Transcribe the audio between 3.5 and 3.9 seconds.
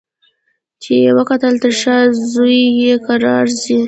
ځي